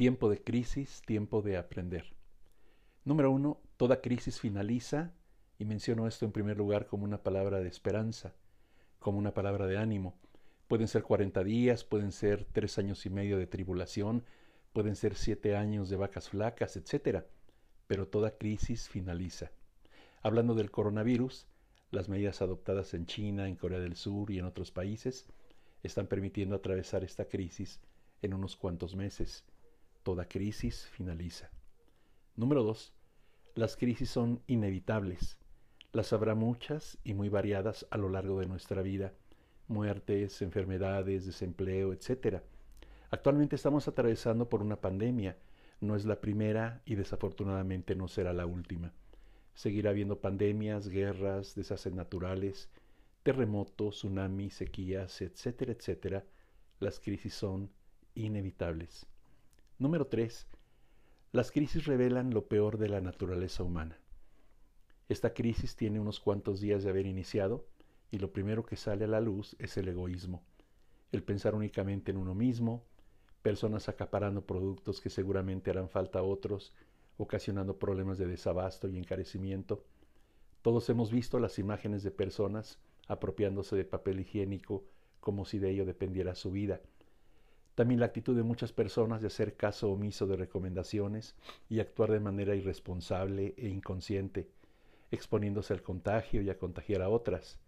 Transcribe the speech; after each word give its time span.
Tiempo 0.00 0.30
de 0.30 0.42
crisis, 0.42 1.02
tiempo 1.04 1.42
de 1.42 1.58
aprender. 1.58 2.16
Número 3.04 3.30
uno, 3.30 3.60
toda 3.76 4.00
crisis 4.00 4.40
finaliza, 4.40 5.12
y 5.58 5.66
menciono 5.66 6.06
esto 6.06 6.24
en 6.24 6.32
primer 6.32 6.56
lugar 6.56 6.86
como 6.86 7.04
una 7.04 7.22
palabra 7.22 7.60
de 7.60 7.68
esperanza, 7.68 8.34
como 8.98 9.18
una 9.18 9.34
palabra 9.34 9.66
de 9.66 9.76
ánimo. 9.76 10.18
Pueden 10.68 10.88
ser 10.88 11.02
40 11.02 11.44
días, 11.44 11.84
pueden 11.84 12.12
ser 12.12 12.46
tres 12.46 12.78
años 12.78 13.04
y 13.04 13.10
medio 13.10 13.36
de 13.36 13.46
tribulación, 13.46 14.24
pueden 14.72 14.96
ser 14.96 15.16
siete 15.16 15.54
años 15.54 15.90
de 15.90 15.96
vacas 15.96 16.30
flacas, 16.30 16.78
etc. 16.78 17.26
Pero 17.86 18.08
toda 18.08 18.38
crisis 18.38 18.88
finaliza. 18.88 19.50
Hablando 20.22 20.54
del 20.54 20.70
coronavirus, 20.70 21.46
las 21.90 22.08
medidas 22.08 22.40
adoptadas 22.40 22.94
en 22.94 23.04
China, 23.04 23.48
en 23.48 23.56
Corea 23.56 23.80
del 23.80 23.96
Sur 23.96 24.30
y 24.30 24.38
en 24.38 24.46
otros 24.46 24.70
países 24.70 25.26
están 25.82 26.06
permitiendo 26.06 26.56
atravesar 26.56 27.04
esta 27.04 27.26
crisis 27.26 27.82
en 28.22 28.32
unos 28.32 28.56
cuantos 28.56 28.96
meses. 28.96 29.44
Toda 30.02 30.26
crisis 30.26 30.88
finaliza. 30.92 31.50
Número 32.34 32.62
dos, 32.62 32.94
las 33.54 33.76
crisis 33.76 34.08
son 34.08 34.42
inevitables. 34.46 35.36
Las 35.92 36.14
habrá 36.14 36.34
muchas 36.34 36.98
y 37.04 37.12
muy 37.12 37.28
variadas 37.28 37.86
a 37.90 37.98
lo 37.98 38.08
largo 38.08 38.40
de 38.40 38.46
nuestra 38.46 38.80
vida. 38.80 39.12
Muertes, 39.68 40.40
enfermedades, 40.40 41.26
desempleo, 41.26 41.92
etc. 41.92 42.40
Actualmente 43.10 43.56
estamos 43.56 43.88
atravesando 43.88 44.48
por 44.48 44.62
una 44.62 44.80
pandemia. 44.80 45.36
No 45.80 45.96
es 45.96 46.06
la 46.06 46.20
primera 46.20 46.80
y 46.86 46.94
desafortunadamente 46.94 47.94
no 47.94 48.08
será 48.08 48.32
la 48.32 48.46
última. 48.46 48.94
Seguirá 49.52 49.90
habiendo 49.90 50.20
pandemias, 50.22 50.88
guerras, 50.88 51.54
desastres 51.54 51.94
naturales, 51.94 52.70
terremotos, 53.22 53.96
tsunamis, 53.96 54.54
sequías, 54.54 55.20
etcétera, 55.20 55.72
etcétera. 55.72 56.24
Las 56.78 57.00
crisis 57.00 57.34
son 57.34 57.70
inevitables. 58.14 59.06
Número 59.80 60.08
3. 60.08 60.46
Las 61.32 61.50
crisis 61.50 61.86
revelan 61.86 62.34
lo 62.34 62.48
peor 62.48 62.76
de 62.76 62.90
la 62.90 63.00
naturaleza 63.00 63.62
humana. 63.62 63.98
Esta 65.08 65.32
crisis 65.32 65.74
tiene 65.74 65.98
unos 65.98 66.20
cuantos 66.20 66.60
días 66.60 66.82
de 66.82 66.90
haber 66.90 67.06
iniciado 67.06 67.66
y 68.10 68.18
lo 68.18 68.30
primero 68.30 68.66
que 68.66 68.76
sale 68.76 69.06
a 69.06 69.08
la 69.08 69.22
luz 69.22 69.56
es 69.58 69.78
el 69.78 69.88
egoísmo, 69.88 70.42
el 71.12 71.22
pensar 71.22 71.54
únicamente 71.54 72.10
en 72.10 72.18
uno 72.18 72.34
mismo, 72.34 72.84
personas 73.40 73.88
acaparando 73.88 74.44
productos 74.44 75.00
que 75.00 75.08
seguramente 75.08 75.70
harán 75.70 75.88
falta 75.88 76.18
a 76.18 76.24
otros, 76.24 76.74
ocasionando 77.16 77.78
problemas 77.78 78.18
de 78.18 78.26
desabasto 78.26 78.86
y 78.86 78.98
encarecimiento. 78.98 79.86
Todos 80.60 80.90
hemos 80.90 81.10
visto 81.10 81.40
las 81.40 81.58
imágenes 81.58 82.02
de 82.02 82.10
personas 82.10 82.78
apropiándose 83.08 83.76
de 83.76 83.86
papel 83.86 84.20
higiénico 84.20 84.84
como 85.20 85.46
si 85.46 85.58
de 85.58 85.70
ello 85.70 85.86
dependiera 85.86 86.34
su 86.34 86.50
vida 86.50 86.82
también 87.80 88.00
la 88.00 88.04
actitud 88.04 88.36
de 88.36 88.42
muchas 88.42 88.74
personas 88.74 89.22
de 89.22 89.28
hacer 89.28 89.56
caso 89.56 89.90
omiso 89.90 90.26
de 90.26 90.36
recomendaciones 90.36 91.34
y 91.70 91.80
actuar 91.80 92.12
de 92.12 92.20
manera 92.20 92.54
irresponsable 92.54 93.54
e 93.56 93.68
inconsciente, 93.68 94.50
exponiéndose 95.10 95.72
al 95.72 95.80
contagio 95.80 96.42
y 96.42 96.50
a 96.50 96.58
contagiar 96.58 97.00
a 97.00 97.08
otras. 97.08 97.58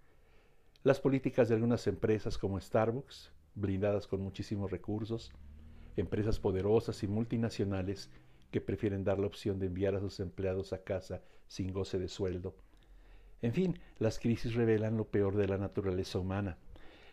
Las 0.85 1.01
políticas 1.01 1.49
de 1.49 1.55
algunas 1.55 1.87
empresas 1.87 2.37
como 2.37 2.61
Starbucks, 2.61 3.33
blindadas 3.55 4.07
con 4.07 4.21
muchísimos 4.21 4.71
recursos, 4.71 5.33
empresas 5.97 6.39
poderosas 6.39 7.03
y 7.03 7.09
multinacionales 7.09 8.11
que 8.51 8.61
prefieren 8.61 9.05
dar 9.05 9.19
la 9.19 9.29
opción 9.29 9.59
de 9.59 9.69
enviar 9.69 9.95
a 9.95 10.01
sus 10.01 10.21
empleados 10.21 10.75
a 10.75 10.85
casa 10.85 11.23
sin 11.47 11.73
goce 11.73 11.99
de 11.99 12.09
sueldo. 12.09 12.55
En 13.41 13.55
fin, 13.55 13.79
las 13.99 14.19
crisis 14.19 14.53
revelan 14.53 14.99
lo 14.99 15.07
peor 15.07 15.37
de 15.37 15.49
la 15.49 15.57
naturaleza 15.57 16.19
humana. 16.19 16.59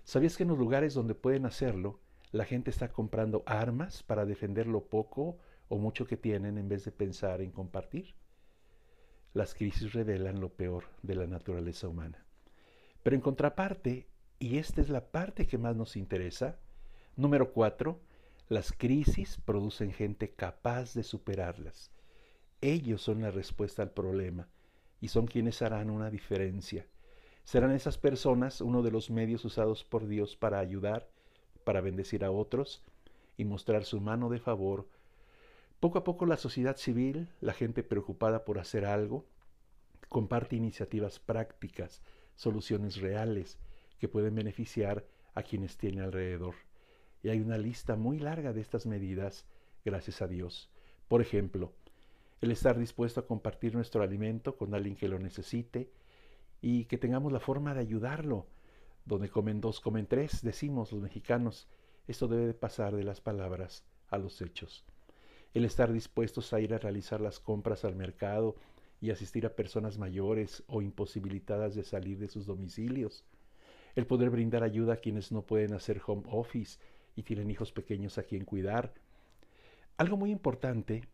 ¿Sabías 0.03 0.35
que 0.35 0.43
en 0.43 0.49
los 0.49 0.59
lugares 0.59 0.93
donde 0.93 1.15
pueden 1.15 1.45
hacerlo, 1.45 2.01
la 2.31 2.45
gente 2.45 2.69
está 2.69 2.91
comprando 2.91 3.43
armas 3.45 4.03
para 4.03 4.25
defender 4.25 4.67
lo 4.67 4.85
poco 4.85 5.39
o 5.67 5.77
mucho 5.77 6.05
que 6.05 6.17
tienen 6.17 6.57
en 6.57 6.69
vez 6.69 6.85
de 6.85 6.91
pensar 6.91 7.41
en 7.41 7.51
compartir. 7.51 8.13
Las 9.33 9.53
crisis 9.53 9.93
revelan 9.93 10.39
lo 10.39 10.49
peor 10.49 10.85
de 11.01 11.15
la 11.15 11.27
naturaleza 11.27 11.87
humana. 11.87 12.25
Pero 13.03 13.15
en 13.15 13.21
contraparte, 13.21 14.07
y 14.37 14.57
esta 14.57 14.81
es 14.81 14.89
la 14.89 15.11
parte 15.11 15.47
que 15.47 15.57
más 15.57 15.75
nos 15.75 15.95
interesa, 15.95 16.59
número 17.15 17.51
cuatro, 17.51 17.99
las 18.47 18.71
crisis 18.71 19.37
producen 19.43 19.91
gente 19.91 20.31
capaz 20.31 20.93
de 20.93 21.03
superarlas. 21.03 21.91
Ellos 22.61 23.01
son 23.01 23.21
la 23.21 23.31
respuesta 23.31 23.81
al 23.81 23.91
problema 23.91 24.49
y 24.99 25.07
son 25.09 25.27
quienes 25.27 25.61
harán 25.61 25.89
una 25.89 26.09
diferencia. 26.09 26.87
Serán 27.43 27.71
esas 27.71 27.97
personas 27.97 28.61
uno 28.61 28.81
de 28.81 28.91
los 28.91 29.09
medios 29.09 29.45
usados 29.45 29.83
por 29.83 30.07
Dios 30.07 30.35
para 30.35 30.59
ayudar 30.59 31.09
para 31.63 31.81
bendecir 31.81 32.23
a 32.23 32.31
otros 32.31 32.83
y 33.37 33.45
mostrar 33.45 33.85
su 33.85 34.01
mano 34.01 34.29
de 34.29 34.39
favor. 34.39 34.87
Poco 35.79 35.99
a 35.99 36.03
poco 36.03 36.25
la 36.25 36.37
sociedad 36.37 36.75
civil, 36.75 37.29
la 37.39 37.53
gente 37.53 37.83
preocupada 37.83 38.43
por 38.43 38.59
hacer 38.59 38.85
algo, 38.85 39.25
comparte 40.09 40.55
iniciativas 40.55 41.19
prácticas, 41.19 42.01
soluciones 42.35 42.97
reales 42.97 43.57
que 43.99 44.09
pueden 44.09 44.35
beneficiar 44.35 45.05
a 45.35 45.43
quienes 45.43 45.77
tiene 45.77 46.01
alrededor. 46.01 46.55
Y 47.23 47.29
hay 47.29 47.39
una 47.39 47.57
lista 47.57 47.95
muy 47.95 48.19
larga 48.19 48.53
de 48.53 48.61
estas 48.61 48.85
medidas, 48.85 49.45
gracias 49.85 50.21
a 50.21 50.27
Dios. 50.27 50.69
Por 51.07 51.21
ejemplo, 51.21 51.73
el 52.41 52.51
estar 52.51 52.77
dispuesto 52.77 53.19
a 53.19 53.27
compartir 53.27 53.75
nuestro 53.75 54.01
alimento 54.03 54.57
con 54.57 54.73
alguien 54.73 54.95
que 54.95 55.09
lo 55.09 55.19
necesite 55.19 55.91
y 56.61 56.85
que 56.85 56.97
tengamos 56.97 57.31
la 57.31 57.39
forma 57.39 57.73
de 57.73 57.81
ayudarlo 57.81 58.47
donde 59.05 59.29
comen 59.29 59.61
dos, 59.61 59.79
comen 59.79 60.07
tres, 60.07 60.41
decimos 60.41 60.91
los 60.91 61.01
mexicanos. 61.01 61.67
Esto 62.07 62.27
debe 62.27 62.47
de 62.47 62.53
pasar 62.53 62.95
de 62.95 63.03
las 63.03 63.21
palabras 63.21 63.83
a 64.09 64.17
los 64.17 64.41
hechos. 64.41 64.85
El 65.53 65.65
estar 65.65 65.91
dispuestos 65.91 66.53
a 66.53 66.59
ir 66.59 66.73
a 66.73 66.77
realizar 66.77 67.21
las 67.21 67.39
compras 67.39 67.85
al 67.85 67.95
mercado 67.95 68.55
y 69.01 69.11
asistir 69.11 69.45
a 69.45 69.55
personas 69.55 69.97
mayores 69.97 70.63
o 70.67 70.81
imposibilitadas 70.81 71.75
de 71.75 71.83
salir 71.83 72.19
de 72.19 72.27
sus 72.27 72.45
domicilios. 72.45 73.23
El 73.95 74.05
poder 74.05 74.29
brindar 74.29 74.63
ayuda 74.63 74.93
a 74.93 74.97
quienes 74.97 75.31
no 75.31 75.41
pueden 75.41 75.73
hacer 75.73 76.01
home 76.05 76.23
office 76.27 76.79
y 77.15 77.23
tienen 77.23 77.49
hijos 77.49 77.71
pequeños 77.71 78.17
a 78.17 78.23
quien 78.23 78.45
cuidar. 78.45 78.93
Algo 79.97 80.17
muy 80.17 80.31
importante, 80.31 81.07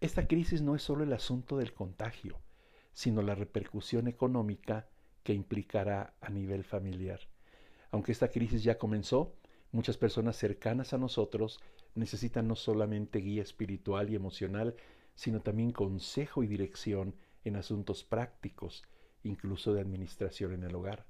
esta 0.00 0.26
crisis 0.26 0.62
no 0.62 0.76
es 0.76 0.82
solo 0.82 1.04
el 1.04 1.12
asunto 1.12 1.56
del 1.56 1.72
contagio, 1.72 2.38
sino 2.92 3.22
la 3.22 3.34
repercusión 3.34 4.06
económica 4.08 4.88
que 5.28 5.34
implicará 5.34 6.14
a 6.22 6.30
nivel 6.30 6.64
familiar. 6.64 7.20
Aunque 7.90 8.12
esta 8.12 8.28
crisis 8.28 8.62
ya 8.62 8.78
comenzó, 8.78 9.34
muchas 9.72 9.98
personas 9.98 10.36
cercanas 10.36 10.94
a 10.94 10.96
nosotros 10.96 11.60
necesitan 11.94 12.48
no 12.48 12.56
solamente 12.56 13.18
guía 13.18 13.42
espiritual 13.42 14.08
y 14.08 14.14
emocional, 14.14 14.74
sino 15.16 15.42
también 15.42 15.70
consejo 15.70 16.42
y 16.42 16.46
dirección 16.46 17.14
en 17.44 17.56
asuntos 17.56 18.04
prácticos, 18.04 18.84
incluso 19.22 19.74
de 19.74 19.82
administración 19.82 20.54
en 20.54 20.62
el 20.62 20.74
hogar. 20.74 21.04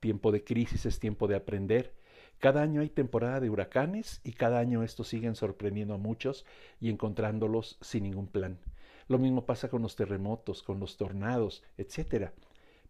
Tiempo 0.00 0.32
de 0.32 0.42
crisis 0.42 0.86
es 0.86 0.98
tiempo 0.98 1.28
de 1.28 1.36
aprender. 1.36 1.92
Cada 2.38 2.62
año 2.62 2.80
hay 2.80 2.88
temporada 2.88 3.40
de 3.40 3.50
huracanes 3.50 4.22
y 4.24 4.32
cada 4.32 4.58
año 4.58 4.82
estos 4.82 5.06
siguen 5.08 5.34
sorprendiendo 5.34 5.92
a 5.92 5.98
muchos 5.98 6.46
y 6.80 6.88
encontrándolos 6.88 7.76
sin 7.82 8.04
ningún 8.04 8.28
plan. 8.28 8.58
Lo 9.06 9.18
mismo 9.18 9.44
pasa 9.44 9.68
con 9.68 9.82
los 9.82 9.96
terremotos, 9.96 10.62
con 10.62 10.80
los 10.80 10.96
tornados, 10.96 11.62
etc., 11.76 12.32